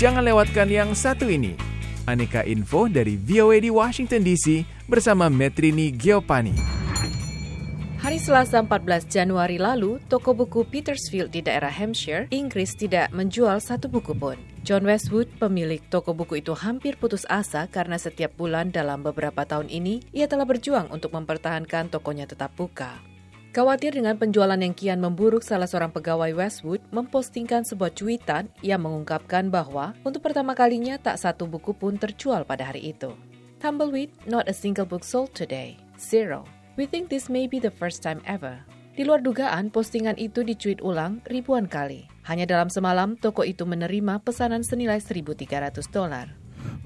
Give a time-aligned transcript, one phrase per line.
[0.00, 1.52] Jangan lewatkan yang satu ini.
[2.08, 6.56] Aneka info dari VOA di Washington DC bersama Metrini Giopani.
[8.00, 13.92] Hari Selasa 14 Januari lalu, toko buku Petersfield di daerah Hampshire, Inggris tidak menjual satu
[13.92, 14.40] buku pun.
[14.64, 19.68] John Westwood, pemilik toko buku itu hampir putus asa karena setiap bulan dalam beberapa tahun
[19.68, 23.09] ini, ia telah berjuang untuk mempertahankan tokonya tetap buka.
[23.50, 29.50] Khawatir dengan penjualan yang kian memburuk, salah seorang pegawai Westwood mempostingkan sebuah cuitan yang mengungkapkan
[29.50, 33.10] bahwa untuk pertama kalinya tak satu buku pun terjual pada hari itu.
[33.58, 35.74] Tumbleweed, not a single book sold today.
[35.98, 36.46] Zero.
[36.78, 38.62] We think this may be the first time ever.
[38.94, 42.06] Di luar dugaan, postingan itu dicuit ulang ribuan kali.
[42.30, 46.30] Hanya dalam semalam, toko itu menerima pesanan senilai 1.300 dolar.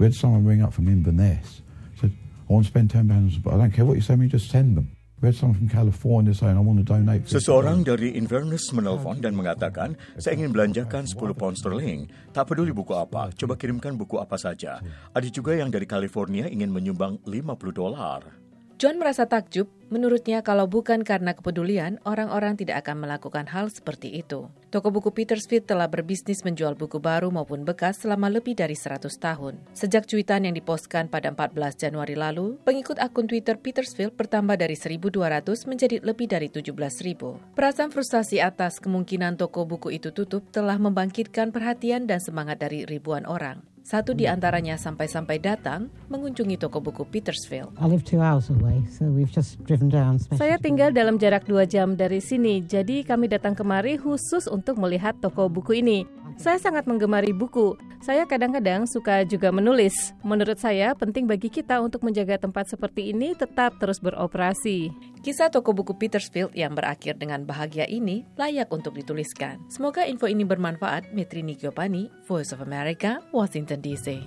[0.01, 1.61] We had someone ring up from Inverness.
[2.01, 2.17] Said,
[2.49, 3.05] I want to spend £10
[3.45, 4.94] but I don't care what you send me, just send them.
[5.23, 7.23] We had someone from California saying, I want to donate.
[7.31, 12.11] Seseorang dari Inverness menelpon dan mengatakan, saya ingin belanjakan 10 pound sterling.
[12.35, 14.83] Tak peduli buku apa, coba kirimkan buku apa saja.
[15.15, 17.31] Ada juga yang dari California ingin menyumbang 50
[17.71, 18.44] dolar.
[18.75, 24.51] John merasa takjub, menurutnya kalau bukan karena kepedulian, orang-orang tidak akan melakukan hal seperti itu.
[24.67, 29.63] Toko buku Petersfield telah berbisnis menjual buku baru maupun bekas selama lebih dari 100 tahun.
[29.71, 35.71] Sejak cuitan yang dipostkan pada 14 Januari lalu, pengikut akun Twitter Petersfield bertambah dari 1.200
[35.71, 37.55] menjadi lebih dari 17.000.
[37.55, 43.23] Perasaan frustasi atas kemungkinan toko buku itu tutup telah membangkitkan perhatian dan semangat dari ribuan
[43.23, 43.74] orang.
[43.85, 47.69] Satu di antaranya sampai-sampai datang mengunjungi toko buku Petersfield.
[47.77, 50.17] I live two hours away, so we've just driven down.
[50.33, 55.13] Saya tinggal dalam jarak dua jam dari sini, jadi kami datang kemari khusus untuk melihat
[55.21, 56.01] toko buku ini.
[56.41, 57.77] Saya sangat menggemari buku.
[58.05, 60.13] Saya kadang-kadang suka juga menulis.
[60.21, 64.93] Menurut saya, penting bagi kita untuk menjaga tempat seperti ini tetap terus beroperasi.
[65.25, 69.57] Kisah toko buku Petersfield yang berakhir dengan bahagia ini layak untuk dituliskan.
[69.73, 71.17] Semoga info ini bermanfaat.
[71.17, 74.21] Metrini Giopani, Voice of America, Washington DC.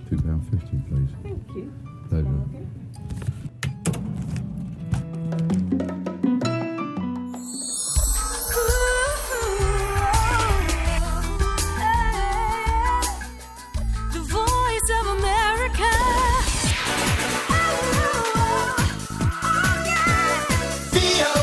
[21.01, 21.38] Be